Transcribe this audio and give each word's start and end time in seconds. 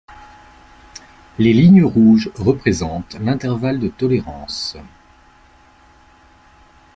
Les 1.37 1.53
lignes 1.53 1.83
rouges 1.85 2.31
représentent 2.37 3.17
l'intervalle 3.19 3.77
de 3.79 3.87
tolérance. 3.87 4.75